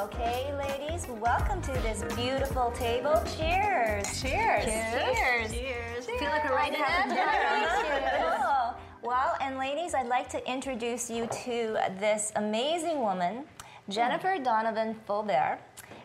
[0.00, 3.22] Okay, ladies, welcome to this beautiful table.
[3.36, 4.20] Cheers.
[4.20, 4.64] Cheers.
[4.64, 5.52] Cheers.
[5.52, 6.06] Cheers.
[6.06, 8.34] Feel like we're right have dinner.
[8.34, 9.08] Cool.
[9.08, 13.44] Well, and ladies, I'd like to introduce you to this amazing woman,
[13.88, 15.58] Jennifer Donovan Faubert.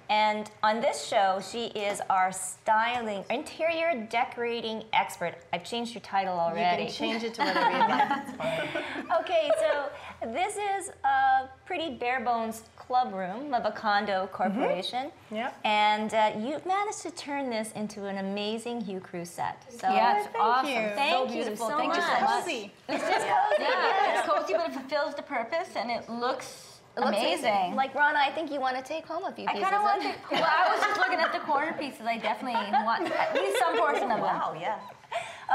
[0.09, 5.35] And on this show, she is our styling, interior decorating expert.
[5.53, 6.83] I've changed your title already.
[6.83, 9.19] You can change it to whatever you like.
[9.21, 9.89] okay, so
[10.31, 15.11] this is a pretty bare bones club room of a condo corporation.
[15.29, 15.35] Mm-hmm.
[15.35, 15.59] Yep.
[15.63, 19.63] And uh, you've managed to turn this into an amazing Hue Crew set.
[19.69, 20.69] So Yeah, it's thank awesome.
[20.71, 20.89] you.
[20.95, 22.21] Thank so you so Thank you so much.
[22.21, 22.43] much.
[22.45, 22.71] Cozy.
[22.89, 23.55] it's just cozy.
[23.59, 27.75] Yeah, it's cozy, but it fulfills the purpose, and it looks It looks amazing.
[27.75, 29.69] Like Rana, I think you want to take home a few I pieces.
[29.69, 30.13] kind of want to.
[30.31, 32.01] Well, I was just looking at the corner pieces.
[32.07, 34.19] I definitely want at least some portion of them.
[34.41, 34.79] Wow, yeah.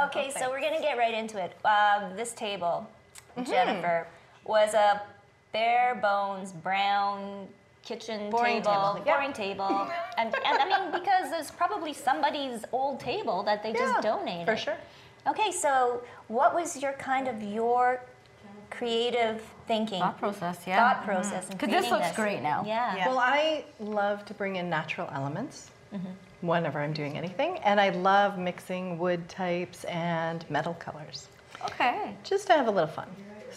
[0.06, 1.56] Okay, so we're gonna get right into it.
[1.64, 2.88] Um, this table,
[3.36, 3.50] Mm-hmm.
[3.50, 4.06] Jennifer,
[4.44, 5.02] was a
[5.55, 7.48] bare bones brown
[7.83, 9.14] kitchen Boring table, table, yeah.
[9.14, 9.88] boring table,
[10.19, 14.47] and, and I mean because it's probably somebody's old table that they just Yeah, donated.
[14.47, 14.77] For sure.
[15.27, 18.00] Okay, so what was your kind of your
[18.70, 20.76] creative thinking, Thought process, yeah.
[20.94, 22.65] thought process, in Because this creating looks great now.
[22.66, 23.06] Yeah.
[23.06, 26.47] Well, I love to bring in natural elements Mm-hmm.
[26.48, 31.28] whenever I'm doing anything, and I love mixing wood types and metal colors,
[31.66, 32.16] Okay.
[32.25, 33.06] just to have a little fun.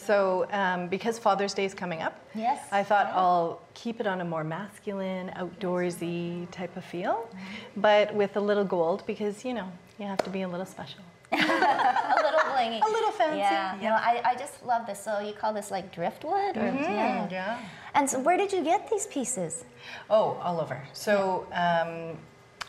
[0.07, 2.59] So, um, because Father's Day is coming up, Yes.
[2.71, 7.29] I thought I'll keep it on a more masculine, outdoorsy type of feel,
[7.75, 9.69] but with a little gold because you know
[9.99, 11.01] you have to be a little special.
[11.33, 12.81] a little blingy.
[12.81, 13.39] A little fancy.
[13.39, 13.77] Yeah.
[13.81, 15.03] No, I, I just love this.
[15.03, 16.55] So you call this like driftwood?
[16.55, 17.27] Or, yeah.
[17.29, 17.59] Yeah.
[17.93, 19.65] And so where did you get these pieces?
[20.09, 20.81] Oh, all over.
[20.93, 22.17] So um,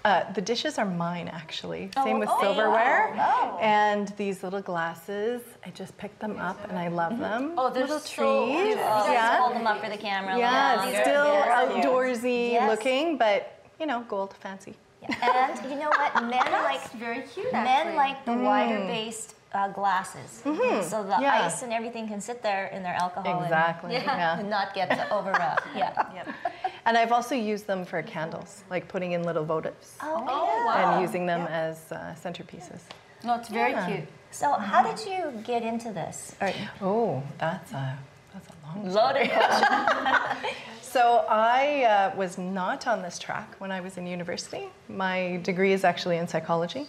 [0.09, 1.83] uh, the dishes are mine actually.
[2.05, 3.13] Same with oh, silverware.
[3.17, 3.57] wow.
[3.57, 3.59] Oh.
[3.83, 7.43] And these little glasses, I just picked them up and I love them.
[7.59, 8.57] Oh, they're little so trees.
[8.57, 8.69] cute.
[8.71, 9.39] You guys yeah.
[9.41, 10.33] hold them up for the camera.
[10.39, 11.01] Yeah, longer.
[11.03, 11.59] still Yeah.
[11.59, 12.69] outdoorsy Yes.
[12.71, 13.39] looking, but
[13.81, 14.75] you know, gold fancy.
[15.23, 16.11] And you know what?
[16.35, 17.95] Men like very cute, men actually.
[18.05, 21.23] like the wider based uh, glasses, so the Mm-hmm.
[21.23, 21.47] Yeah.
[21.47, 23.93] ice and everything can sit there in their alcohol and- Exactly.
[23.99, 24.39] Yeah.
[24.41, 25.63] and not get overwrought.
[25.77, 25.93] Yeah.
[26.89, 30.93] And I've also used them for candles, like putting in little votives Oh, Oh, wow.
[30.95, 32.81] and using them as uh, centerpieces.
[33.23, 33.87] No, it's very Yeah.
[33.87, 34.09] cute.
[34.31, 36.35] So how did you get into this?
[36.81, 37.99] Oh, that's a
[38.33, 40.55] that's a long Loaded question.
[40.81, 44.69] So I uh, was not on this track when I was in university.
[44.89, 46.87] My degree is actually in psychology,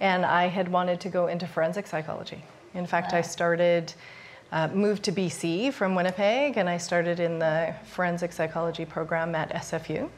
[0.00, 2.42] and I had wanted to go into forensic psychology.
[2.72, 3.92] In fact, I started,
[4.52, 9.50] uh, moved to BC from Winnipeg, and I started in the forensic psychology program at
[9.52, 10.08] SFU.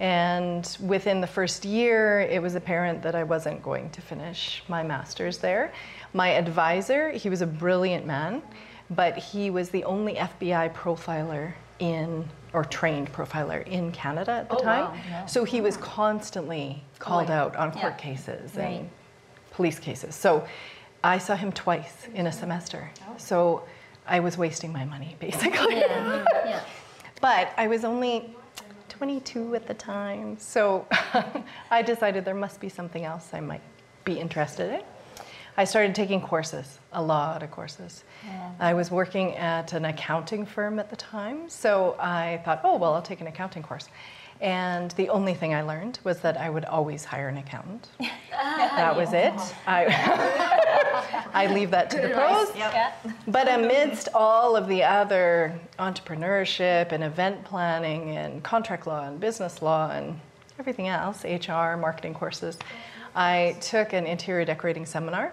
[0.00, 4.82] And within the first year, it was apparent that I wasn't going to finish my
[4.82, 5.72] master's there.
[6.12, 8.42] My advisor, he was a brilliant man,
[8.90, 14.56] but he was the only FBI profiler in, or trained profiler in Canada at the
[14.56, 14.84] Oh, time.
[14.86, 14.94] wow.
[15.08, 15.26] Yeah.
[15.26, 17.42] So he was constantly called yeah.
[17.42, 17.90] out on court Yeah.
[17.92, 18.64] cases Right.
[18.80, 18.90] and
[19.52, 20.16] police cases.
[20.16, 20.44] So
[21.04, 22.90] I saw him twice in a semester.
[23.02, 23.14] Oh.
[23.18, 23.64] So
[24.06, 25.76] I was wasting my money, basically.
[25.76, 26.60] yeah.
[27.20, 28.34] But I was only
[28.90, 30.86] 22 at the time, so
[31.70, 33.62] I decided there must be something else I might
[34.04, 34.82] be interested in.
[35.56, 38.04] I started taking courses, a lot of courses.
[38.58, 42.92] I was working at an accounting firm at the time, so I thought, oh, well,
[42.92, 43.88] I'll take an accounting course.
[44.40, 47.88] And the only thing I learned was that I would always hire an accountant.
[47.98, 49.32] that ah, was it.
[49.66, 52.54] I, I leave that to the pros.
[52.56, 52.92] Yeah.
[53.26, 59.62] But amidst all of the other entrepreneurship and event planning and contract law and business
[59.62, 60.20] law and
[60.58, 62.58] everything else, HR, marketing courses,
[63.14, 65.32] I took an interior decorating seminar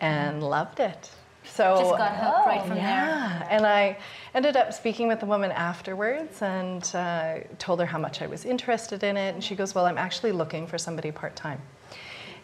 [0.00, 1.10] and loved it.
[1.46, 2.78] So Just got hooked right from there.
[2.78, 3.96] yeah, and I
[4.34, 8.44] ended up speaking with the woman afterwards and uh, told her how much I was
[8.44, 9.34] interested in it.
[9.34, 11.60] And she goes, Well, I'm actually looking for somebody part time.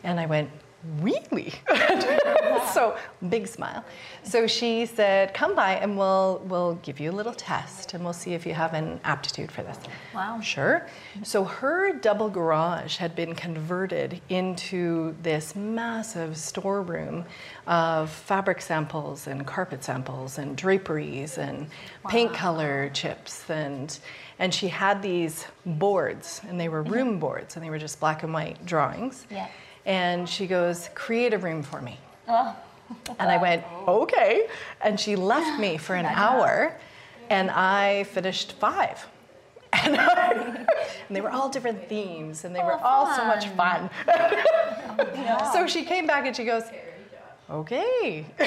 [0.05, 0.50] And I went,
[1.00, 1.52] Really?
[2.72, 2.96] so
[3.28, 3.84] big smile.
[4.22, 8.14] So she said, Come by and we'll, we'll give you a little test and we'll
[8.14, 9.78] see if you have an aptitude for this.
[10.14, 10.40] Wow.
[10.40, 10.86] Sure.
[11.22, 17.26] So her double garage had been converted into this massive storeroom
[17.66, 21.66] of fabric samples and carpet samples and draperies and
[22.08, 23.98] paint color chips and
[24.38, 26.94] and she had these boards and they were mm-hmm.
[26.94, 29.26] room boards and they were just black and white drawings.
[29.30, 29.48] Yeah.
[29.86, 31.98] And she goes, "Create a room for me."
[32.28, 32.54] Oh.
[33.18, 34.46] And I went, okay.
[34.80, 36.76] And she left me for an hour,
[37.28, 39.06] and I finished five.
[39.72, 40.66] And, I-
[41.06, 43.88] and they were all different themes, and they were oh, all so much fun.
[45.52, 46.64] so she came back and she goes,
[47.48, 48.26] okay.
[48.40, 48.46] You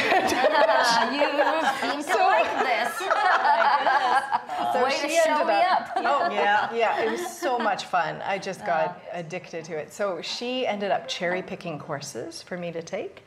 [1.80, 2.92] seem to like this.
[3.00, 4.43] Oh
[4.74, 5.82] So Way to she show ended me up.
[5.82, 5.92] up.
[5.98, 7.02] Oh yeah, yeah.
[7.02, 8.22] It was so much fun.
[8.24, 9.94] I just got addicted to it.
[9.94, 13.24] So she ended up cherry picking courses for me to take,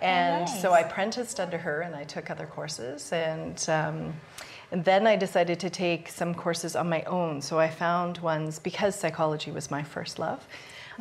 [0.00, 3.64] and so I apprenticed under her, and I took other courses, and.
[3.68, 4.14] Um,
[4.72, 7.40] and then I decided to take some courses on my own.
[7.42, 10.44] So I found ones because psychology was my first love.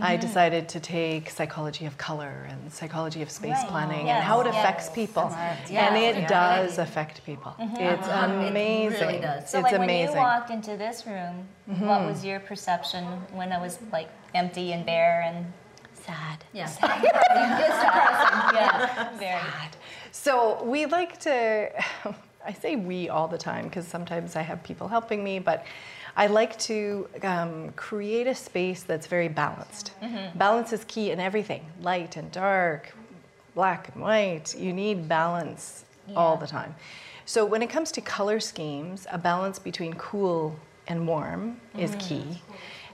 [0.01, 3.67] I decided to take psychology of color and psychology of space Right.
[3.67, 4.55] planning Yes, and how it yes.
[4.55, 5.29] affects people.
[5.69, 5.87] Yeah.
[5.87, 6.27] And it Yeah.
[6.27, 7.53] does affect people.
[7.59, 7.75] Mm-hmm.
[7.77, 8.47] It's uh-huh.
[8.47, 9.07] amazing.
[9.07, 9.49] really does.
[9.49, 10.15] So it's like amazing.
[10.15, 12.27] when you walked into this room, what was mm-hmm.
[12.27, 13.03] your perception
[13.33, 15.45] when it was like empty and bare and
[15.93, 16.43] sad?
[16.53, 16.69] Yeah.
[18.53, 19.41] Yeah, very.
[20.11, 21.69] So we like to,
[22.45, 25.65] I say we all the time because sometimes I have people helping me, but
[26.15, 29.93] I like to um, create a space that's very balanced.
[30.35, 32.93] Balance is key in everything light and dark,
[33.55, 34.55] black and white.
[34.57, 35.85] You need balance
[36.15, 36.75] all the time.
[37.25, 42.41] So when it comes to color schemes, a balance between cool and warm is key.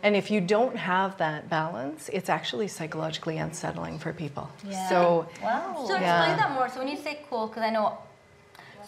[0.03, 4.49] And if you don't have that balance, it's actually psychologically unsettling for people.
[4.63, 4.87] Yeah.
[4.87, 5.73] So Wow.
[5.75, 6.35] So explain Yeah.
[6.37, 6.69] that more.
[6.69, 7.97] So when you say cool, because I know.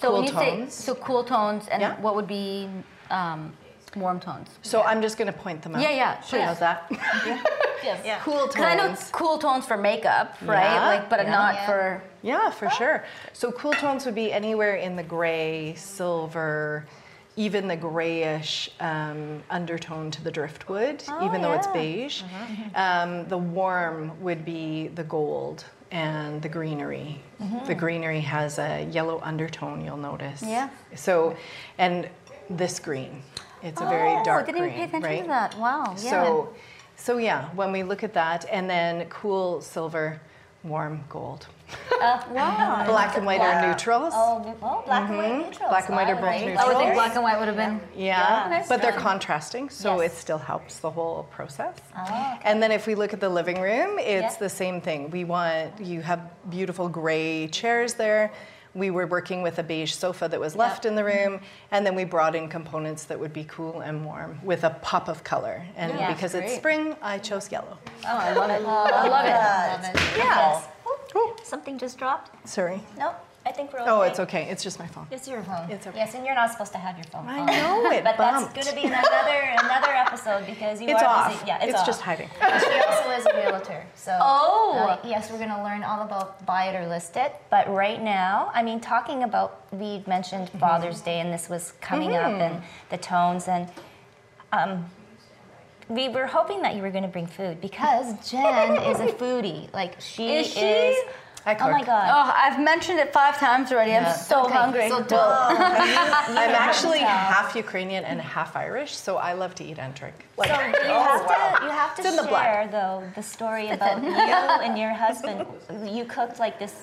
[0.02, 0.74] So Cool when you tones.
[0.74, 1.96] say so cool tones, and Yeah.
[2.02, 2.68] what would be
[3.12, 3.54] um,
[3.96, 4.50] warm tones?
[4.64, 5.82] So I'm just going to point them out.
[5.84, 6.42] Yeah, yeah, sure.
[6.42, 6.92] How's that?
[7.84, 8.20] Yeah.
[8.24, 8.54] cool tones.
[8.54, 10.76] Because I know cool tones for makeup, right?
[10.76, 11.32] Yeah, like, but yeah.
[11.32, 11.66] not Yeah.
[11.66, 12.04] for.
[12.22, 13.04] Yeah, for sure.
[13.34, 16.86] So cool tones would be anywhere in the gray, silver,
[17.38, 21.74] even the grayish um, undertone to the driftwood, even though it's yeah.
[21.74, 22.22] beige.
[22.76, 27.20] Um, the warm would be the gold and the greenery.
[27.42, 27.66] Mm-hmm.
[27.66, 30.42] The greenery has a yellow undertone, you'll notice.
[30.42, 30.70] Yeah.
[30.96, 31.36] So,
[31.78, 32.10] and
[32.50, 33.22] this green,
[33.62, 35.22] it's a very oh, dark I didn't green, even pay attention right?
[35.24, 35.58] to that.
[35.58, 35.96] Wow.
[35.98, 36.10] Yeah.
[36.10, 36.56] So,
[36.96, 40.22] so yeah, when we look at that, and then cool silver,
[40.64, 41.48] warm gold.
[42.02, 42.84] Uh, wow.
[42.88, 44.14] Black and white are neutrals.
[44.16, 45.38] Oh, well, black and white mm-hmm.
[45.38, 45.70] neutrals.
[45.70, 46.60] Black and white are both oh, like neutrals.
[46.60, 47.80] I would think black and white would have been.
[47.96, 50.12] Yeah, nice but they're contrasting, so Yes.
[50.12, 51.76] it still helps the whole process.
[51.98, 52.40] Oh, okay.
[52.44, 54.40] And then if we look at the living room, it's Yeah.
[54.40, 55.10] the same thing.
[55.12, 56.20] We want you have
[56.50, 58.32] beautiful gray chairs there.
[58.74, 61.42] We were working with a beige sofa that was left in the room,
[61.72, 65.10] and then we brought in components that would be cool and warm with a pop
[65.10, 65.66] of color.
[65.76, 67.78] And Yeah, because it's spring, I chose yellow.
[68.06, 68.54] Oh, I love it.
[68.54, 69.32] I love it.
[69.32, 70.02] I love it.
[70.18, 70.68] Yes.
[71.14, 72.48] Oh, Something just dropped?
[72.48, 72.82] sorry.
[72.98, 73.14] No,
[73.52, 73.90] I think we're okay.
[73.92, 74.44] Oh, it's okay.
[74.50, 75.06] It's just my phone.
[75.12, 75.70] It's your phone.
[75.70, 75.98] It's okay.
[75.98, 77.28] Yes, and you're not supposed to have your phone.
[77.28, 81.06] I know it But that's going to be another another episode because you It's are
[81.06, 81.34] off.
[81.34, 81.44] busy.
[81.48, 81.86] Yeah, it's, it's off.
[81.86, 82.30] just hiding.
[82.40, 83.86] She also is a realtor.
[83.96, 84.78] So Oh.
[84.90, 87.36] uh, yes, we're going to learn all about buy it or list it.
[87.50, 90.60] But right now, I mean, talking about we mentioned Mm-hmm.
[90.60, 93.68] Father's Day, and this was coming up, and the tones, and
[94.54, 94.86] um,
[95.90, 99.72] we were hoping that you were going to bring food because Jen is a foodie.
[99.74, 100.62] Like she Is she?
[100.62, 100.98] is.
[101.46, 101.84] I Oh my.
[101.84, 102.08] God.
[102.14, 103.94] Oh, I've mentioned it five times already.
[103.96, 104.90] I'm so Okay, hungry.
[104.90, 110.16] so I'm actually half Ukrainian and half Irish, so I love to eat and drink.
[110.38, 112.44] Like, So you have to you have to It's in the blood.
[112.44, 114.10] share though the story about you
[114.66, 115.46] and your husband.
[115.98, 116.74] You cooked like this.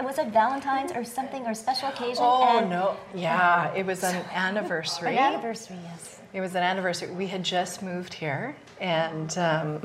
[0.00, 2.22] Was it Valentine's or something or special occasion?
[2.26, 5.16] oh and no, yeah, it was an anniversary.
[5.16, 6.20] An anniversary, yes.
[6.34, 7.10] It was an anniversary.
[7.10, 9.82] We had just moved here, and um,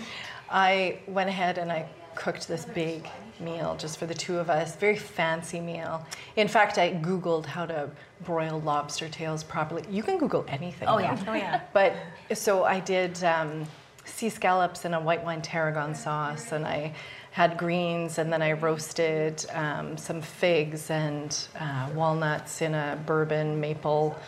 [0.50, 3.06] I went ahead and I cooked this big
[3.40, 4.76] meal just for the two of us.
[4.76, 6.04] Very fancy meal.
[6.36, 7.90] In fact, I Googled how to
[8.24, 9.84] broil lobster tails properly.
[9.90, 10.88] You can Google anything.
[10.88, 11.22] Oh, yeah.
[11.26, 11.60] Oh yeah.
[11.72, 11.94] But
[12.34, 13.66] so I did um,
[14.04, 16.94] sea scallops in a white wine tarragon sauce, and I
[17.32, 23.60] had greens, and then I roasted um, some figs and uh, walnuts in a bourbon
[23.60, 24.18] maple,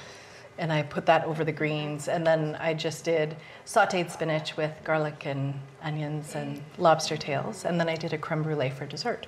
[0.59, 4.73] and I put that over the greens, and then I just did sautéed spinach with
[4.85, 9.27] garlic and onions and lobster tails, and then I did a creme brulee for dessert.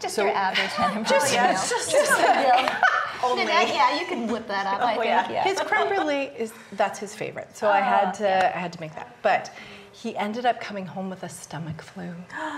[0.00, 1.08] Just So- your average Jennifer.
[1.08, 1.50] Just- you know.
[1.50, 1.94] it's just-
[3.24, 3.44] Only.
[3.44, 4.80] Uh, yeah, you can whip that up.
[4.82, 5.04] Oh, I think.
[5.06, 5.44] Yeah.
[5.44, 7.56] His creme brulee is that's his favorite.
[7.56, 9.14] So I had oh, to I had to make that.
[9.22, 9.52] But
[9.92, 12.14] he ended up coming home with a stomach flu.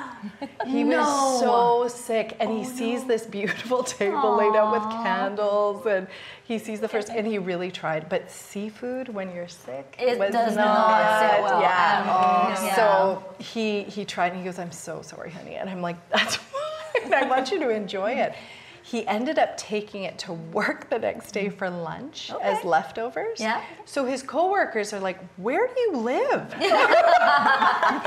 [0.67, 5.85] He was so sick, and he oh, sees this beautiful table laid out with candles,
[5.87, 6.07] and
[6.45, 8.09] he sees the first, and he really tried.
[8.09, 12.03] But seafood, when you're sick, It was does not, not sit well Yeah.
[12.05, 12.65] at all.
[12.67, 12.77] Yeah.
[12.77, 16.37] So he he tried, and he goes, "I'm so sorry, honey," and I'm like, "That's
[16.55, 17.13] fine.
[17.13, 18.35] I want you to enjoy it."
[18.87, 23.41] He ended up taking it to work the next day for lunch as leftovers.
[23.41, 23.65] Yeah.
[23.87, 28.03] So his coworkers are like, "Where do you live?" I'm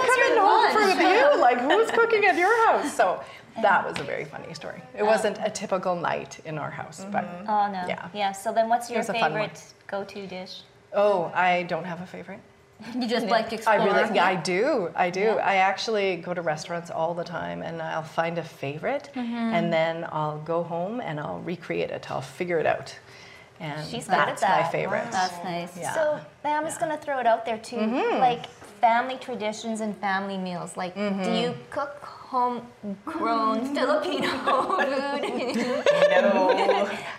[0.00, 1.40] coming home for you.
[1.40, 2.92] Like, who's cooking at your house?
[2.92, 3.22] So
[3.62, 4.82] that was a very funny story.
[4.96, 5.06] It oh.
[5.06, 7.48] wasn't a typical night in our house, but mm-hmm.
[7.48, 7.84] Oh no.
[7.86, 8.08] Yeah.
[8.12, 8.32] Yeah.
[8.32, 9.48] So then, what's your was a fun one.
[9.48, 10.62] favorite go-to dish?
[10.92, 12.40] oh, I don't have a favorite.
[12.94, 14.90] You just like to I really, yeah, I do.
[14.94, 15.30] I do.
[15.38, 19.34] I actually go to restaurants all the time, and I'll find a favorite, Mm-hmm.
[19.56, 22.10] and then I'll go home and I'll recreate it.
[22.10, 22.94] I'll figure it out,
[23.60, 24.72] and She's that's my that.
[24.72, 25.10] favorite.
[25.12, 25.76] That's nice.
[25.76, 25.94] Yeah.
[25.94, 27.80] So I'm just gonna throw it out there too,
[28.18, 28.46] like
[28.80, 30.76] family traditions and family meals.
[30.76, 34.80] Like, do you cook homegrown Filipino food?
[36.10, 36.50] No,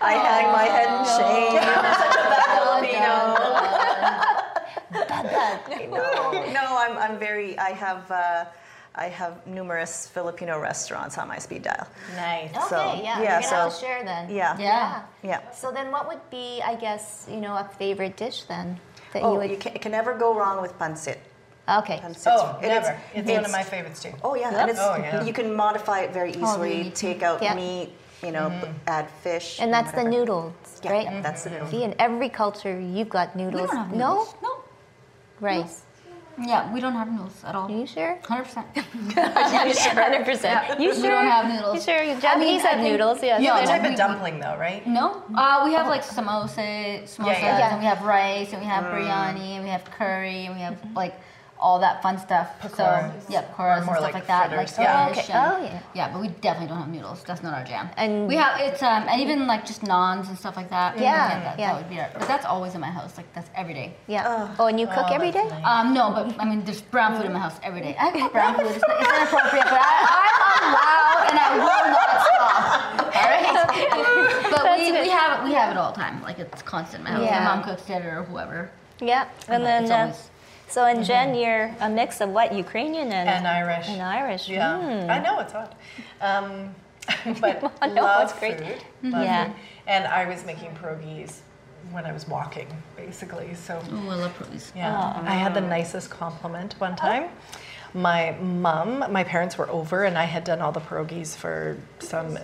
[0.01, 1.61] I hang my head in shame.
[2.01, 3.60] Such a bad Filipino.
[4.93, 7.57] No, no, I'm, I'm very.
[7.57, 8.09] I have.
[8.11, 8.45] Uh,
[8.93, 11.87] I have numerous Filipino restaurants on my speed dial.
[12.17, 12.49] Nice.
[12.49, 14.29] Okay, So, yeah, yeah, we're gonna have to so- share then.
[14.29, 14.57] Yeah.
[14.59, 15.03] Yeah.
[15.23, 15.49] Yeah.
[15.51, 18.77] So then, what would be, I guess, you know, a favorite dish then
[19.13, 19.49] that Oh, you would?
[19.49, 21.19] you can, you can never go wrong with pancit.
[21.69, 21.99] okay.
[22.03, 22.99] Pancit's- Oh, it is- never.
[23.15, 24.11] It's, one of my favorites too.
[24.25, 25.23] Oh yeah, and it's, Oh, yeah.
[25.23, 26.79] you can modify it very easily.
[26.79, 26.91] really?
[26.91, 27.53] Take out Yeah.
[27.55, 29.61] meat, you know, b- add fish.
[29.61, 30.17] And that's the whatever.
[30.17, 31.05] noodles, Yeah, right?
[31.05, 31.69] yeah, that's the noodles.
[31.71, 33.67] See, in every culture, you've got We noodles.
[33.69, 34.35] don't have no noodles.
[34.43, 34.49] No.
[35.41, 35.83] Rice.
[36.41, 37.67] Yeah, we don't have noodles at all.
[37.69, 38.17] Are you sure?
[38.23, 38.65] Hundred percent.
[39.15, 40.79] Hundred percent.
[40.79, 41.01] You sure?
[41.03, 41.75] We don't have noodles.
[41.75, 42.19] You sure?
[42.21, 43.21] Japanese I have think- noodles.
[43.21, 43.37] Yeah.
[43.39, 44.85] Yeah, Some like type we- of dumpling though, right?
[44.87, 47.69] No, uh, we have like samosa, samosas, Yeah, yeah.
[47.73, 50.77] and we have rice, and we have biryani, and we have curry, and we have
[50.95, 51.19] like
[51.61, 52.49] all that fun stuff.
[52.59, 53.11] Pakoras.
[53.21, 55.07] So yeah, pakoras and stuff like like, that, like yeah.
[55.13, 55.33] fish Okay.
[55.33, 55.79] and- Oh, yeah.
[55.93, 57.23] yeah, but we definitely don't have noodles.
[57.23, 57.89] That's not our jam.
[57.97, 60.97] And- we have it's um and even like just naans and stuff like that.
[60.97, 61.73] Yeah, that, yeah.
[61.73, 63.15] That would be our, but that's always in my house.
[63.15, 63.93] Like that's every day.
[64.07, 64.55] Yeah.
[64.59, 65.47] Oh, and you cook every day?
[65.63, 67.95] Um, no, but I mean, there's brown food in my house every day.
[67.99, 68.65] I cook brown food.
[68.65, 70.27] It's, it's inappropriate, but I,
[70.57, 73.15] I'm loud and I will not stop.
[73.15, 73.47] All right.
[74.51, 76.21] But we, we have we have it all the time.
[76.23, 77.23] Like it's constant in my house.
[77.25, 77.39] Yeah.
[77.43, 78.69] My mom cooks it or whoever.
[78.99, 79.23] Yeah.
[79.47, 80.29] And But then, it's uh, always-
[80.71, 82.53] so in Jen, you're a mix of what?
[82.53, 83.87] Ukrainian and And Irish.
[83.89, 84.47] And Irish.
[84.49, 85.11] Yeah, Hmm.
[85.11, 85.75] I know it's odd,
[86.21, 86.73] um,
[87.41, 88.57] but I know, love it's great.
[88.59, 88.79] food.
[89.11, 89.45] Love Yeah.
[89.47, 89.55] food.
[89.87, 91.31] And I was making pierogies
[91.91, 93.53] when I was walking, basically.
[93.55, 94.71] So Oh, I love produce.
[94.75, 97.25] yeah, I had the nicest compliment one time.
[97.93, 98.31] My
[98.67, 102.37] mom, my parents were over, and I had done all the pierogies for some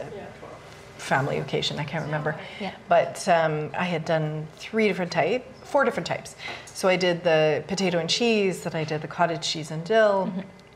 [0.97, 1.79] family occasion.
[1.79, 2.35] I can't remember.
[2.59, 2.73] Yeah.
[2.89, 6.35] But um, I had done three different type, four different types.
[6.65, 10.31] So I did the potato and cheese, That I did the cottage cheese and dill,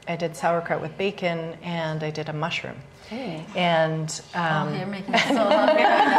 [0.08, 2.76] I did sauerkraut with bacon, and I did a mushroom.
[3.08, 3.46] Hey.
[3.56, 6.12] And um, Oh, you're making me so hungry right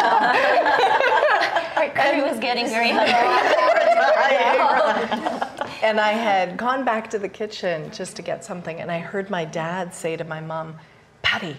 [1.74, 1.92] now.
[1.94, 3.12] Curry was getting very hungry.
[5.82, 9.30] And I had gone back to the kitchen just to get something, and I heard
[9.30, 10.76] my dad say to my mom,
[11.22, 11.56] Patty,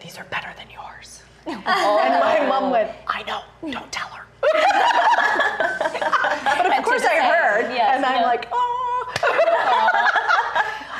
[0.00, 1.13] these are better than yours.
[1.46, 2.70] And my mom oh.
[2.70, 4.24] went, I know, don't tell her.
[6.62, 8.26] but of course I heard, yes, and I'm yeah.
[8.26, 9.06] like, oh.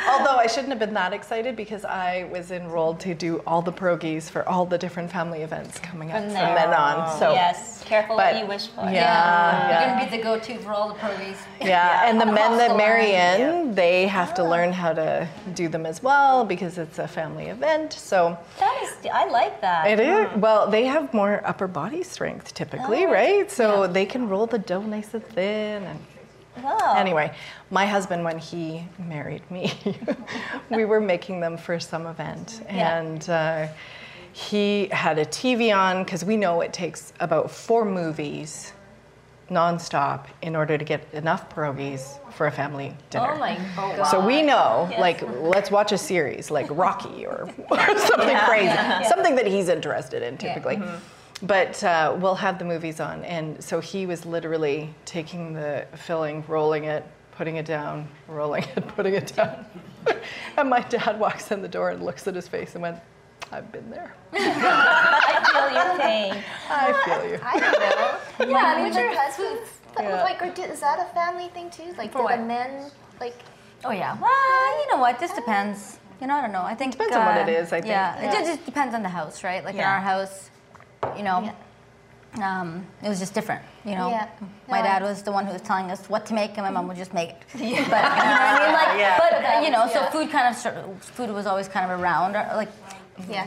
[0.08, 3.72] Although I shouldn't have been that excited because I was enrolled to do all the
[3.72, 7.18] pierogies for all the different family events coming up From from, then on.
[7.18, 7.82] So yes.
[7.84, 8.82] Careful but- what you wish for.
[8.84, 9.80] Yeah, yeah.
[9.80, 11.38] You're gonna be the go-to for all the produce.
[11.60, 13.40] Yeah, and the men that the marry line.
[13.40, 17.46] in, they have to learn how to do them as well because it's a family
[17.46, 17.92] event.
[17.92, 19.86] So That is, I like that.
[19.86, 20.26] it is.
[20.28, 20.38] Mm.
[20.38, 23.50] Well, they have more upper body strength typically, Oh, right?
[23.50, 25.84] So they can roll the dough nice and thin.
[25.84, 25.98] And
[26.62, 26.94] Wow.
[26.96, 27.34] anyway,
[27.70, 29.72] my husband, when he married me,
[30.70, 32.98] we were making them for some event, Yeah.
[32.98, 33.28] and.
[33.28, 33.68] Uh,
[34.36, 38.72] he had a TV on because we know it takes about four movies
[39.48, 43.32] nonstop in order to get enough pierogies for a family dinner.
[43.34, 44.04] Oh my god.
[44.04, 49.36] So we know, like, let's watch a series like Rocky or, or something crazy, something
[49.36, 50.82] that he's interested in typically.
[51.42, 56.44] But uh, we'll have the movies on, and so he was literally taking the filling,
[56.46, 59.66] rolling it, putting it down, rolling it, putting it down.
[60.56, 62.98] and my dad walks in the door and looks at his face and went,
[63.50, 64.14] "I've been there.
[64.32, 66.44] I feel your pain.
[66.70, 68.56] I feel you." I don't know.
[68.58, 69.60] Yeah, I mean, Would your like- husband,
[69.98, 70.22] Yeah.
[70.22, 71.94] like, or do, is that a family thing too?
[71.98, 73.36] Like, For do the men, like,
[73.84, 74.16] Oh yeah.
[74.20, 75.18] Well, you know what?
[75.18, 75.98] This depends.
[76.20, 76.62] You know, I don't know.
[76.62, 77.86] I think Depends on what uh, it is, I think.
[77.90, 78.40] Yeah, Yeah.
[78.40, 79.62] it just depends on the house, right?
[79.64, 80.48] Like in our house,
[81.16, 81.52] you know,
[82.42, 83.62] um, it was just different.
[83.84, 84.26] You know, Yeah.
[84.68, 86.70] my No, dad was the one who was telling us what to make, and my
[86.70, 87.36] mom would just make it.
[87.54, 88.72] But you know what I mean?
[88.72, 89.18] Like, Yeah.
[89.22, 92.34] but you know, so food kind of food was always kind of around.
[92.36, 92.70] or, Like,
[93.28, 93.46] Yeah.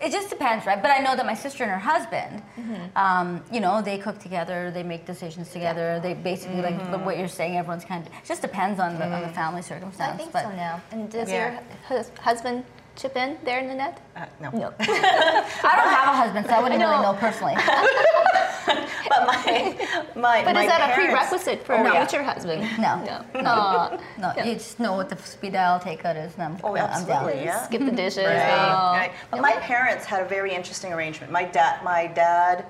[0.00, 0.80] it just depends, right?
[0.80, 2.96] But I know that my sister and her husband, Mm-hmm.
[2.96, 5.98] um, you know, they cook together, they make decisions together.
[6.00, 7.56] They basically like what you're saying.
[7.56, 10.16] Everyone's kind of it just depends on the, on the family I circumstance.
[10.20, 10.80] think but so now.
[10.92, 11.38] And does Yeah.
[11.42, 12.64] your hus- husband
[12.98, 14.00] chip in there in the net?
[14.16, 14.50] Uh, no.
[14.50, 14.74] No.
[14.80, 17.54] I don't have a husband, so I wouldn't really know personally.
[19.08, 22.06] But my my But my is that a prerequisite for Oh, a yeah.
[22.06, 22.60] future husband?
[22.78, 23.24] No, No.
[23.46, 23.98] Aw.
[24.18, 26.90] no, you just know what the speed dial takeout is, and I'm, Oh, I'm down.
[26.90, 27.64] absolutely, yeah.
[27.64, 28.26] Skip the dishes.
[28.26, 28.92] Right, Oh.
[28.92, 29.12] right.
[29.30, 31.32] But my parents had a very interesting arrangement.
[31.32, 32.66] My dad, my dad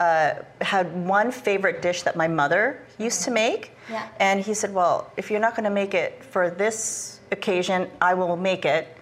[0.00, 4.06] uh, had one favorite dish that my mother used to make, Yeah.
[4.20, 8.12] and he said, "Well, if you're not going to make it for this occasion, I
[8.14, 8.94] will make it."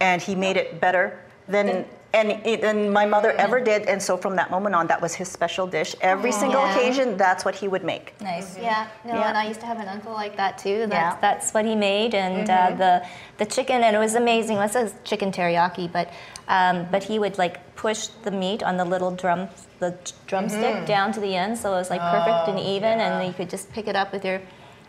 [0.00, 1.68] And he made it better than.
[1.68, 1.84] And,
[2.62, 5.66] than my mother ever did, and so from that moment on, that was his special
[5.66, 5.94] dish.
[6.00, 6.70] Every single Yeah.
[6.74, 8.14] occasion, that's what he would make.
[8.22, 8.56] Nice.
[8.56, 9.28] Yeah, no, Yeah.
[9.28, 10.86] and I used to have an uncle like that too.
[10.86, 11.16] That's, Yeah.
[11.20, 13.02] that's what he made, and uh, the
[13.36, 14.56] the chicken, and it was amazing.
[14.56, 16.08] It was chicken teriyaki, but
[16.48, 19.48] um, but he would like push the meat on the little drum,
[19.80, 19.92] the
[20.26, 23.50] drumstick down to the end, so it was like perfect and even, and you could
[23.50, 24.40] just pick it up with your.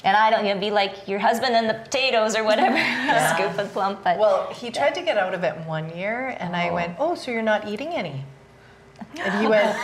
[0.04, 2.78] And I don't, you know, be like your husband and the potatoes or whatever,
[3.36, 4.04] scoop and plump.
[4.04, 6.76] But Well, he tried to get out of it one year, and I oh.
[6.76, 8.24] went, "Oh, so you're not eating any?"
[9.20, 9.76] And he went,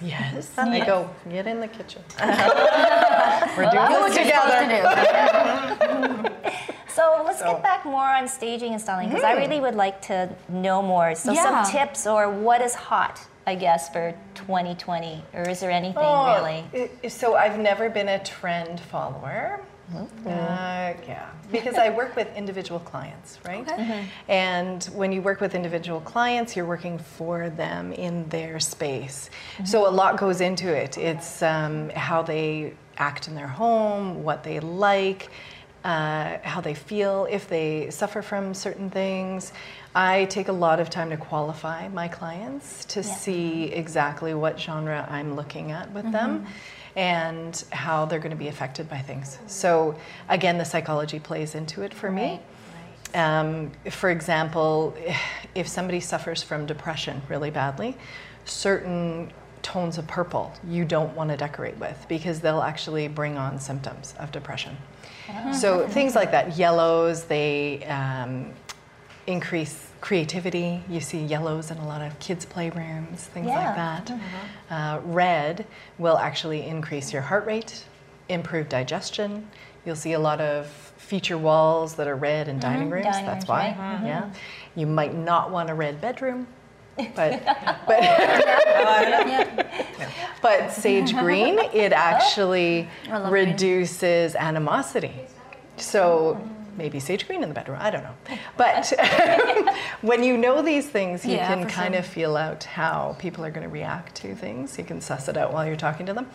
[0.00, 2.02] "Yes." and I go, "Get in the kitchen.
[3.56, 6.32] We're doing Do this what you're supposed together."
[6.94, 9.40] So let's So- get back more on staging and styling because I hmm.
[9.40, 11.14] really would like to know more.
[11.14, 11.42] So Yeah.
[11.64, 16.34] some tips or what is hot, I guess, for 2020, or is there anything Oh,
[16.36, 16.90] really?
[17.04, 19.60] i- So I've never been a trend follower.
[20.24, 23.68] Uh, yeah, because I work with individual clients, right?
[24.28, 29.28] And when you work with individual clients, you're working for them in their space.
[29.64, 30.96] So a lot goes into it.
[30.96, 35.28] It's um, how they act in their home, what they like,
[35.84, 39.52] uh, how they feel, if they suffer from certain things.
[39.94, 45.06] I take a lot of time to qualify my clients to see exactly what genre
[45.10, 46.46] I'm looking at with them
[46.96, 49.38] and how they're going to be affected by things.
[49.46, 49.96] So,
[50.28, 52.40] again, the psychology plays into it for me.
[53.14, 54.94] Um, for example,
[55.54, 57.96] if somebody suffers from depression really badly,
[58.44, 63.58] certain tones of purple you don't want to decorate with because they'll actually bring on
[63.60, 64.76] symptoms of depression.
[65.54, 68.50] So things like that, yellows, they um,
[69.26, 70.82] increase creativity.
[70.88, 73.66] You see yellows in a lot of kids' playrooms, things Yeah.
[73.66, 74.20] like that.
[74.70, 75.66] Uh, red
[75.98, 77.84] will actually increase your heart rate,
[78.28, 79.48] improve digestion.
[79.84, 83.04] You'll see a lot of feature walls that are red in dining rooms.
[83.06, 83.76] Dining That's rooms, why.
[83.78, 84.00] right.
[84.06, 84.30] Yeah.
[84.74, 86.46] You might not want a red bedroom,
[86.96, 87.44] but
[87.86, 89.56] but oh,
[90.42, 93.48] but sage green it actually love green.
[93.50, 95.12] reduces animosity.
[95.76, 96.40] So
[96.76, 97.78] maybe sage green in the bedroom.
[97.80, 98.14] I don't know.
[98.56, 98.92] But
[100.02, 102.00] when you know these things, you Yeah, can kind sure.
[102.00, 104.78] of feel out how people are going to react to things.
[104.78, 106.28] You can suss it out while you're talking to them.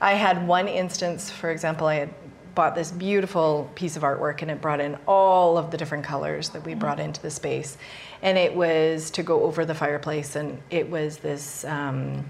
[0.00, 2.10] I had one instance, for example, I had
[2.54, 6.50] bought this beautiful piece of artwork and it brought in all of the different colors
[6.50, 6.80] that we Mm-hmm.
[6.80, 7.76] brought into the space.
[8.22, 11.64] And it was to go over the fireplace, and it was this.
[11.64, 12.24] Um,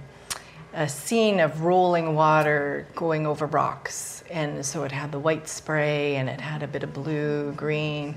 [0.77, 4.25] a scene of rolling water going over rocks.
[4.29, 8.17] And so it had the white spray and it had a bit of blue, green,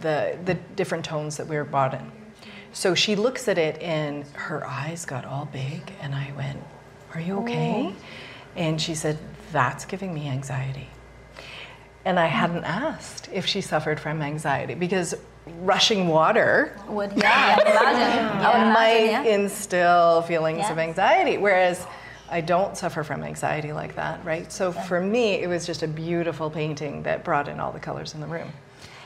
[0.00, 2.12] the, the different tones that we were brought in.
[2.72, 5.92] So she looks at it and her eyes got all big.
[6.00, 6.62] And I went,
[7.14, 7.92] Are you okay?
[8.54, 9.18] And she said,
[9.50, 10.86] That's giving me anxiety.
[12.08, 15.14] And I hadn't asked if she suffered from anxiety because
[15.60, 17.58] rushing water Would yeah.
[18.40, 19.22] I might yeah.
[19.24, 21.86] instill feelings of anxiety, whereas
[22.30, 24.50] I don't suffer from anxiety like that, right?
[24.50, 28.14] So for me, it was just a beautiful painting that brought in all the colors
[28.14, 28.50] in the room.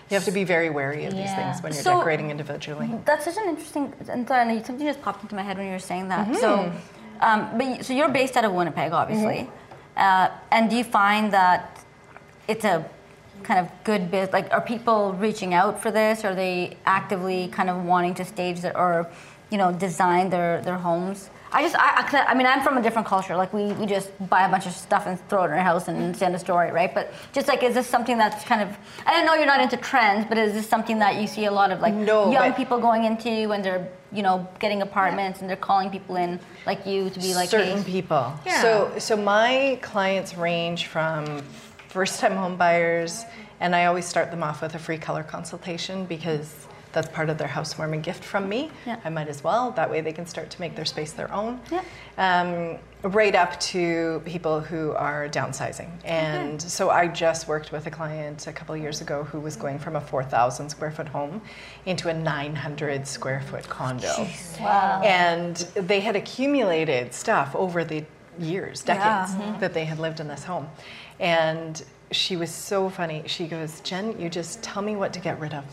[0.08, 2.88] You have to be very wary of these things when you're So- decorating individually.
[3.04, 3.92] That's such an interesting.
[4.08, 4.28] And
[4.64, 6.28] something just popped into my head when you were saying that.
[6.28, 6.36] Mm-hmm.
[6.36, 6.72] So,
[7.20, 9.48] um, but so you're based out of Winnipeg, obviously,
[9.96, 9.96] Mm-hmm.
[9.96, 11.84] uh, and do you find that
[12.48, 12.84] it's a
[13.42, 14.32] kind of good bit?
[14.32, 16.24] Like, are people reaching out for this?
[16.24, 19.10] Are they actively kind of wanting to stage their or,
[19.50, 21.30] you know, design their their homes?
[21.54, 23.36] I just, I, I, 'cause I mean, I'm from a different culture.
[23.36, 25.86] Like, we, we just buy a bunch of stuff and throw it in our house
[25.86, 26.94] and send a story, right?
[26.94, 28.74] But just like, is this something that's kind of,
[29.04, 31.50] I don't know you're not into trends, but is this something that you see a
[31.52, 35.42] lot of like No, young but- people going into when they're, you know, getting apartments
[35.42, 38.32] and they're calling people in like you to be like, certain hey, people.
[38.62, 41.42] So, so my clients range from
[41.92, 43.24] first-time home buyers,
[43.60, 47.38] and I always start them off with a free color consultation because that's part of
[47.38, 48.70] their housewarming gift from me.
[48.86, 48.98] Yeah.
[49.04, 49.70] I might as well.
[49.72, 51.60] That way they can start to make their space their own.
[51.70, 51.82] Yeah.
[52.16, 52.78] Um,
[53.10, 55.90] right up to people who are downsizing.
[56.04, 59.56] And so I just worked with a client a couple of years ago who was
[59.56, 61.42] going from a 4,000 square foot home
[61.84, 64.28] into a 900 square foot condo.
[64.60, 65.02] Wow.
[65.02, 68.04] And they had accumulated stuff over the
[68.38, 69.60] years, decades, mm-hmm.
[69.60, 70.68] that they had lived in this home.
[71.20, 73.22] And she was so funny.
[73.26, 75.64] She goes, Jen, you just tell me what to get rid of,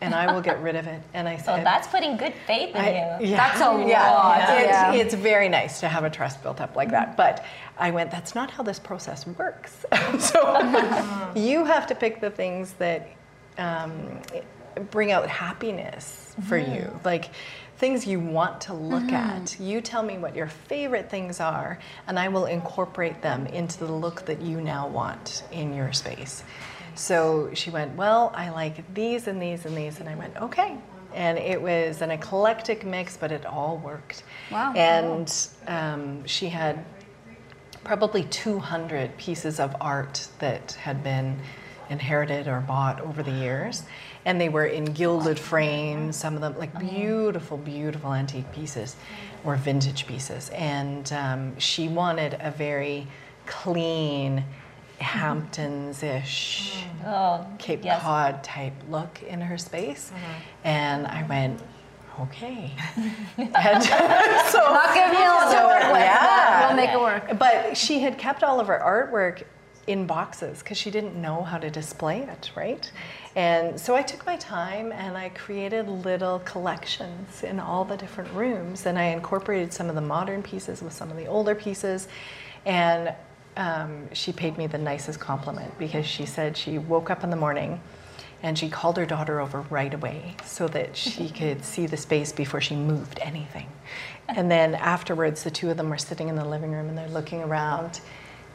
[0.00, 1.00] and I will get rid of it.
[1.14, 3.26] And I So oh, said, that's putting good faith in I- you.
[3.30, 3.36] yeah.
[3.36, 4.10] That's a Yeah.
[4.10, 4.40] lot.
[4.40, 4.92] It's, Yeah.
[4.94, 7.08] it's very nice to have a trust built up like that.
[7.08, 7.16] Mm-hmm.
[7.16, 7.44] But
[7.78, 9.84] I went, that's not how this process works.
[10.18, 11.38] so mm-hmm.
[11.38, 13.08] you have to pick the things that
[13.58, 14.20] um,
[14.90, 16.98] bring out happiness for you.
[17.04, 17.30] Like
[17.76, 19.58] things you want to look at.
[19.58, 23.92] You tell me what your favorite things are, and I will incorporate them into the
[23.92, 26.44] look that you now want in your space.
[26.94, 30.00] So she went, Well, I like these and these and these.
[30.00, 30.76] And I went, Okay.
[31.12, 34.24] And it was an eclectic mix, but it all worked.
[34.50, 34.72] Wow.
[34.74, 35.32] And
[35.68, 36.84] um, she had
[37.84, 41.38] probably 200 pieces of art that had been
[41.90, 43.84] inherited or bought over the years.
[44.26, 48.96] And they were in gilded frames, some of them like beautiful, beautiful antique pieces
[49.44, 50.50] or vintage pieces.
[50.50, 53.06] And um, she wanted a very
[53.46, 54.44] clean,
[54.98, 56.84] Hamptons ish.
[57.04, 58.00] Oh, Cape yes.
[58.00, 60.12] Cod type look in her space.
[60.62, 61.60] And I went,
[62.20, 62.72] okay.
[63.36, 66.66] and so, Not giving you a lot to So, yeah.
[66.68, 67.38] we'll make it work.
[67.38, 69.42] but she had kept all of her artwork
[69.86, 72.90] in boxes because she didn't know how to display it, right?
[73.36, 78.32] And so I took my time and I created little collections in all the different
[78.32, 82.08] rooms and I incorporated some of the modern pieces with some of the older pieces.
[82.64, 83.14] And
[83.56, 87.36] um, she paid me the nicest compliment because she said she woke up in the
[87.36, 87.80] morning
[88.42, 92.32] and she called her daughter over right away so that she could see the space
[92.32, 93.68] before she moved anything.
[94.28, 97.08] And then afterwards, the two of them were sitting in the living room and they're
[97.08, 98.00] looking around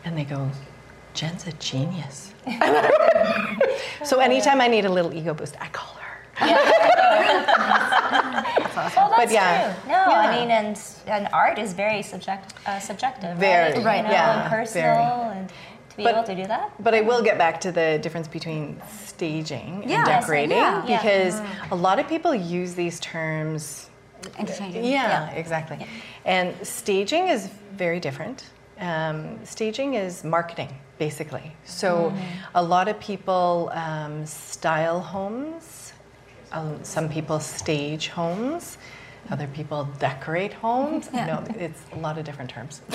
[0.03, 0.49] and they go,
[1.19, 2.33] Jen's a genius.
[4.05, 6.13] so anytime I need a little ego boost, I call her.
[8.95, 9.73] Well, that's yeah.
[9.73, 9.91] true.
[9.91, 10.19] No, Yeah.
[10.25, 13.85] I mean, and and art is very subject, uh, subjective, Very, right?
[13.85, 13.97] Right.
[13.97, 15.37] You know, yeah, and personal, very.
[15.39, 15.49] and
[15.89, 16.71] to be But- able to do that.
[16.79, 19.97] But I will get back to the difference between staging Yeah.
[19.97, 20.85] and decorating yeah.
[20.87, 20.97] Yeah.
[21.01, 23.89] because a lot of people use these terms
[24.37, 24.87] Interchangeable.
[24.87, 25.77] Yeah, exactly.
[26.25, 27.49] And staging is
[27.83, 28.37] very different.
[28.79, 31.55] Um, staging is marketing, basically.
[31.65, 32.13] So
[32.53, 35.93] a lot of people um, style homes.
[36.51, 38.77] Um, some people stage homes.
[39.31, 41.09] Other people decorate homes.
[41.13, 41.25] Yeah.
[41.25, 42.81] No, it's a lot of different terms.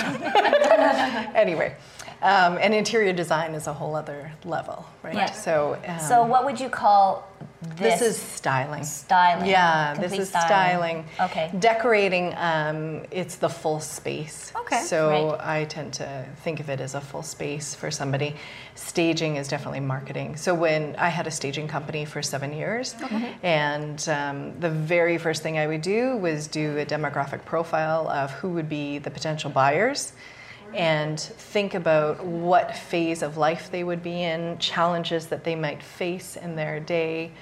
[1.35, 1.77] anyway,
[2.25, 5.15] um, and interior design is a whole other level, right?
[5.15, 5.31] Yeah.
[5.33, 7.29] So, um, So, what would you call
[7.77, 8.01] this?
[8.01, 8.83] this is styling.
[8.83, 9.47] styling.
[9.47, 11.05] Yeah, this is styling.
[11.21, 11.51] Okay.
[11.59, 14.53] Decorating, um, it's the full space.
[14.57, 14.81] Okay.
[14.81, 15.61] So Right.
[15.61, 18.37] I tend to think of it as a full space for somebody.
[18.75, 20.37] Staging is definitely marketing.
[20.37, 22.95] So when I had a staging company for seven years,
[23.43, 28.31] and um, the very first thing I would do was do a demographic profile of
[28.31, 30.13] who would be the potential buyers
[30.75, 35.83] and think about what phase of life they would be in, challenges that they might
[35.83, 37.33] face in their day,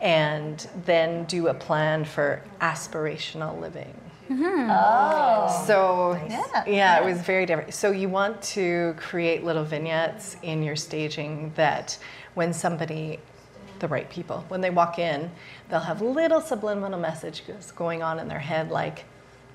[0.00, 3.94] and then do a plan for aspirational living.
[4.30, 4.70] Mm-hmm.
[4.70, 5.64] Oh.
[5.66, 6.64] So Yeah.
[6.66, 7.74] yeah, it was very different.
[7.74, 11.98] So you want to create little vignettes in your staging that
[12.34, 13.18] when somebody
[13.80, 15.30] the right people when they walk in,
[15.68, 19.04] they'll have little subliminal messages going on in their head like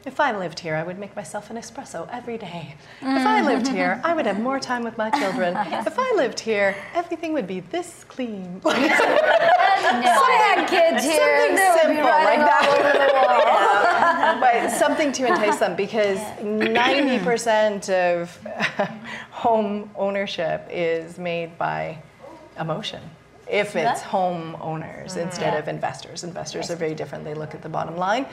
[0.05, 2.75] if I lived here, I would make myself an espresso every day.
[3.01, 5.57] If I lived here, I would have more time with my children.
[5.85, 8.61] If I lived here, everything would be this clean.
[8.65, 8.75] I
[10.47, 11.19] had kids here.
[11.19, 13.05] Something they would be simple like the
[14.41, 18.37] but something to entice them because 90% of
[19.31, 21.97] home ownership is made by
[22.59, 23.01] emotion.
[23.47, 24.07] If it's Yeah.
[24.07, 25.59] home owners instead Yeah.
[25.59, 27.23] of investors, investors are very different.
[27.25, 28.25] They look at the bottom line.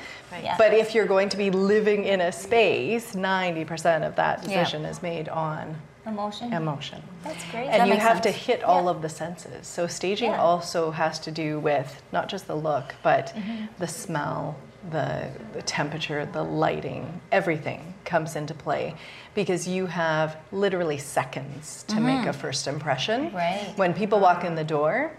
[0.43, 0.55] Yeah.
[0.57, 4.61] But if you're going to be living in a space, 90% of that Yeah.
[4.61, 6.53] decision is made on Emotion.
[6.53, 7.03] emotion.
[7.23, 7.69] That's great.
[7.69, 8.45] And you makes have to sense.
[8.47, 9.67] hit all of the senses.
[9.67, 10.41] So staging Yeah.
[10.43, 13.67] also has to do with not just the look, but Mm-hmm.
[13.79, 14.57] the smell,
[14.91, 18.95] the, the temperature, the lighting, everything comes into play
[19.35, 23.27] because you have literally seconds to make a first impression.
[23.27, 23.37] Mm-hmm.
[23.37, 23.73] Right.
[23.77, 25.13] When people walk in the door,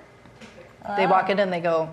[0.98, 1.90] they walk in and they go,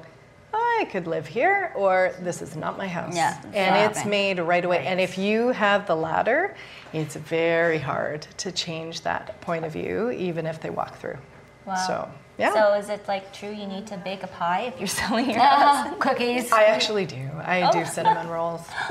[0.53, 3.15] I could live here, or this is not my house.
[3.15, 4.87] Yeah, and it's made right away.
[4.87, 6.57] And if you have the latter,
[6.93, 11.19] it's very hard to change that point of view, even if they walk through.
[11.67, 11.87] Wow.
[11.87, 12.55] So Yeah.
[12.55, 15.39] So is it like true you need to bake a pie if you're selling your
[15.41, 15.87] house?
[15.87, 16.51] Uh, cookies.
[16.51, 17.29] I actually do.
[17.45, 18.63] I do cinnamon rolls.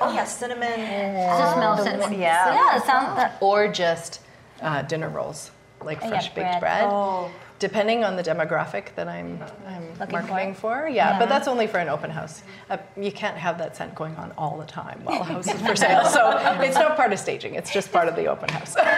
[0.00, 0.68] Oh yeah, cinnamon.
[0.68, 2.20] Just smell cinnamon.
[2.20, 2.54] Yeah.
[2.54, 4.20] Yeah, it sounds or just
[4.62, 5.50] uh, dinner rolls,
[5.82, 6.60] like yeah, fresh baked bread.
[6.60, 6.84] bread.
[6.84, 7.30] Oh.
[7.58, 10.82] Depending on the demographic that I'm, I'm marketing for?
[10.82, 11.18] for, yeah, Yeah.
[11.18, 12.42] but that's only for an open house.
[12.70, 15.60] Uh, you can't have that scent going on all the time while a house is
[15.62, 16.04] for sale.
[16.04, 16.30] So
[16.62, 18.76] it's not part of staging; it's just part of the open house.
[18.76, 18.96] Okay.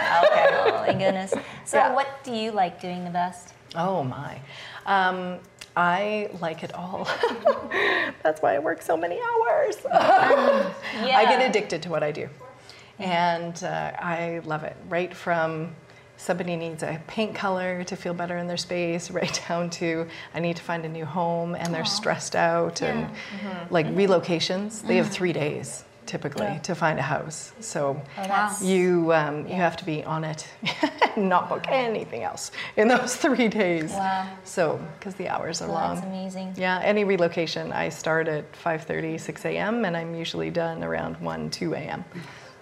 [0.51, 1.33] Oh my goodness.
[1.65, 1.93] So Yeah.
[1.95, 3.53] what do you like doing the best?
[3.75, 4.37] oh my,
[4.85, 5.39] um,
[5.77, 7.05] I like it all.
[8.23, 9.77] that's why I work so many hours.
[9.91, 12.27] I get addicted to what I do.
[12.99, 14.75] And uh, I love it.
[14.89, 15.73] Right from
[16.21, 20.39] somebody needs a paint color to feel better in their space, right down to I
[20.39, 23.73] need to find a new home and they're stressed out and mm-hmm.
[23.73, 23.99] like mm-hmm.
[23.99, 24.85] relocations.
[24.85, 25.13] They have mm-hmm.
[25.13, 27.53] three days typically to find a house.
[27.61, 30.45] So oh, that's- you um, you have to be on it,
[31.15, 33.91] and not book anything else in those three days.
[33.91, 34.27] Wow.
[34.43, 35.95] So because the hours are Well, long.
[35.95, 36.53] that's amazing.
[36.57, 39.85] Yeah, any relocation, I start at 5:30, 6 a.m.
[39.85, 42.03] and I'm usually done around 1, 2 a.m.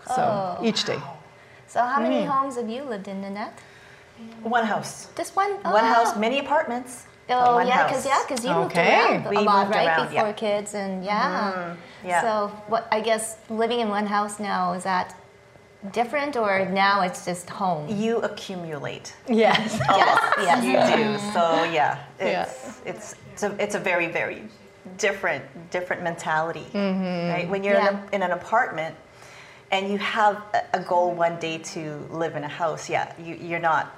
[0.05, 0.65] So Oh.
[0.65, 0.99] each day.
[1.69, 2.31] So how many Hmm.
[2.31, 3.53] homes have you lived in, Nanette?
[4.43, 5.07] One house.
[5.15, 5.51] Just one.
[5.61, 5.93] One Oh.
[5.95, 7.05] house, many apartments.
[7.27, 8.91] but Oh one yeah, because yeah, because you moved Okay.
[8.91, 9.87] around a We lot, moved right?
[9.87, 10.33] around, Before yeah.
[10.45, 11.75] kids and yeah.
[12.03, 12.21] yeah.
[12.21, 12.87] So what?
[12.91, 15.13] I guess living in one house now is that
[15.91, 17.87] different, or now it's just home?
[17.87, 19.13] You accumulate.
[19.27, 19.79] Yes.
[20.01, 20.63] Yes, yes.
[20.69, 21.03] You do.
[21.35, 22.41] So yeah, Yeah.
[22.41, 24.41] it's it's it's a, it's a very very
[24.97, 27.47] different different mentality, right?
[27.47, 28.95] When you're in, a, in an apartment
[29.71, 33.35] and you have a- a goal one day to live in a house, yeah, you,
[33.35, 33.91] you're not,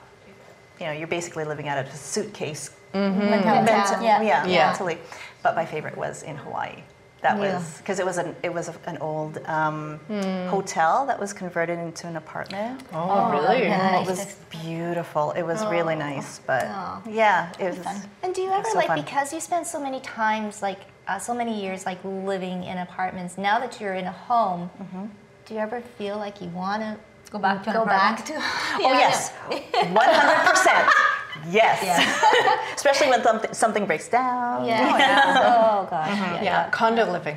[0.79, 2.71] you know, you're basically living out of a suitcase.
[2.93, 3.71] Mentality.
[3.71, 4.21] Menta- Yeah.
[4.21, 4.67] yeah, Yeah.
[4.67, 4.97] mentally.
[5.43, 6.83] But my favorite was in Hawaii.
[7.21, 7.53] That Yeah.
[7.55, 9.99] was because it was an it was a, an old um,
[10.49, 12.81] hotel that was converted into an apartment.
[12.93, 13.63] Oh, really?
[13.67, 14.01] yeah.
[14.01, 15.31] It was beautiful.
[15.31, 17.01] It was really nice, but Oh.
[17.07, 17.77] yeah, it was.
[17.85, 18.01] Fun.
[18.23, 19.01] And do you ever so like fun.
[19.01, 23.37] because you spent so many times like uh, so many years like living in apartments?
[23.37, 25.05] Now that you're in a home, Mm-hmm.
[25.51, 26.97] Do you ever feel like you want to
[27.29, 28.41] Go back to go back apartment?
[28.41, 28.85] to?
[28.87, 29.31] Oh yes,
[29.91, 30.87] one hundred percent.
[31.49, 31.79] Yes,
[32.75, 34.63] especially when something something breaks down.
[34.65, 34.87] Yeah.
[35.43, 36.07] Oh gosh.
[36.07, 36.43] Mm-hmm.
[36.45, 37.35] Yeah, condo living.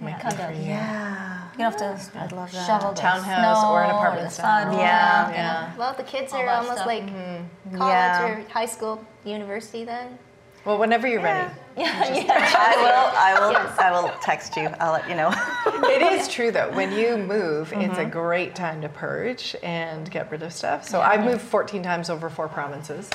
[0.00, 0.46] Might be Condo.
[0.46, 0.62] for you.
[0.62, 1.48] Yeah.
[1.58, 2.66] You have to I'd love that.
[2.66, 4.72] shovel the Townhouse or an apartment the style.
[4.72, 5.30] Yeah.
[5.32, 5.76] Yeah.
[5.76, 6.86] Well, the kids All are almost stuff.
[6.86, 7.76] like Mm-hmm.
[7.78, 8.26] college Yeah.
[8.28, 10.18] or high school, university then.
[10.64, 11.50] Well, whenever you're ready.
[11.86, 12.54] Yeah, yeah.
[12.58, 13.18] I will.
[13.18, 13.56] I will.
[13.78, 14.68] I will text you.
[14.80, 15.30] I'll let you know.
[15.88, 16.70] It is true though.
[16.72, 18.10] When you move, it's a Mm-hmm.
[18.10, 20.88] great time to purge and get rid of stuff.
[20.88, 23.10] So I've moved 14 times over four provinces,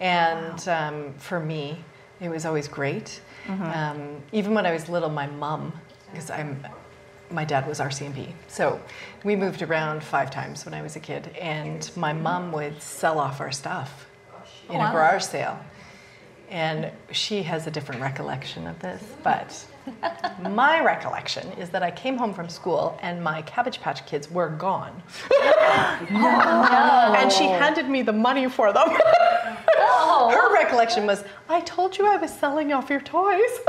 [0.00, 1.78] and um, for me,
[2.20, 3.20] it was always great.
[3.46, 3.64] Mm-hmm.
[3.64, 5.72] Um, even when I was little, my mom,
[6.10, 6.62] because I'm,
[7.30, 8.80] my dad was RCMP, so
[9.24, 13.18] we moved around five times when I was a kid, and my mom would sell
[13.18, 14.06] off our stuff
[14.68, 15.58] in a garage sale.
[16.52, 19.64] And she has a different recollection of this, but
[20.50, 24.50] my recollection is that I came home from school and my Cabbage Patch Kids were
[24.50, 25.02] gone.
[26.12, 28.88] And she handed me the money for them.
[30.22, 30.30] Oh.
[30.30, 33.40] Her recollection was, I told you I was selling off your toys.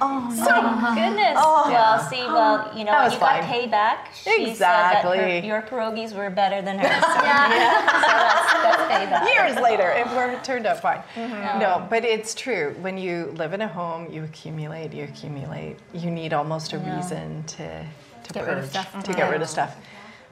[0.00, 0.94] Oh my uh-huh.
[0.94, 1.36] goodness.
[1.36, 1.68] Oh.
[1.72, 3.68] Well, see, well, you know, That was you got fine.
[3.68, 4.14] payback.
[4.14, 5.46] She said that her, Exactly.
[5.48, 6.88] your pierogies were better than hers.
[7.02, 7.48] So, yeah.
[7.48, 9.34] so that's, that's.
[9.34, 11.02] Years later, it, were, it turned out fine.
[11.16, 11.58] Mm-hmm.
[11.58, 12.76] No, but it's true.
[12.80, 15.78] When you live in a home, you accumulate, you accumulate.
[15.92, 17.84] You need almost a reason to,
[18.24, 19.02] to Get purge, rid of stuff.
[19.02, 19.52] to get rid of mm-hmm.
[19.52, 19.76] stuff.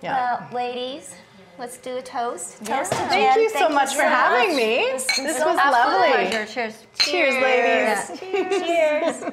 [0.01, 0.15] Yeah.
[0.15, 1.17] Well, ladies,
[1.59, 2.65] let's do a toast.
[2.65, 3.43] Toast to Thank Jen.
[3.43, 4.91] you so much for having me.
[4.93, 6.29] This was lovely.
[6.29, 6.47] Pleasure.
[6.47, 6.87] Cheers.
[6.99, 8.21] Cheers, ladies.
[9.21, 9.33] Cheers.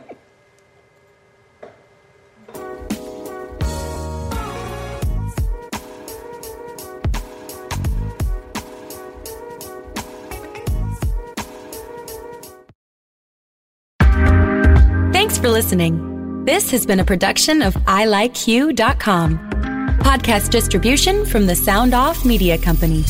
[15.13, 16.45] Thanks for listening.
[16.45, 19.52] This has been a production of ilikeyou.com.
[19.99, 23.03] Podcast distribution from the Sound Off Media Company.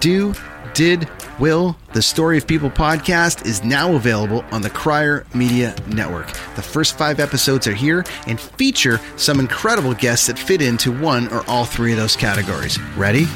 [0.00, 0.34] Do,
[0.74, 6.28] Did, Will, the Story of People podcast is now available on the Crier Media Network.
[6.56, 11.28] The first five episodes are here and feature some incredible guests that fit into one
[11.32, 12.80] or all three of those categories.
[12.96, 13.26] Ready?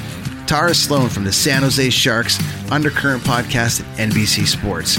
[0.47, 2.39] Tara Sloan from the San Jose Sharks,
[2.71, 4.99] Undercurrent podcast at NBC Sports.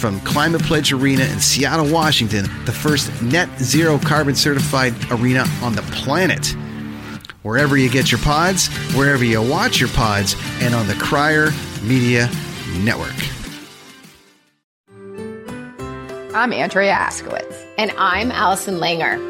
[0.00, 5.74] from Climate Pledge Arena in Seattle, Washington, the first net zero carbon certified arena on
[5.74, 6.56] the planet.
[7.42, 11.50] Wherever you get your pods, wherever you watch your pods, and on the Crier
[11.82, 12.30] Media
[12.78, 13.14] Network.
[16.34, 17.66] I'm Andrea Askowitz.
[17.76, 19.29] And I'm Allison Langer.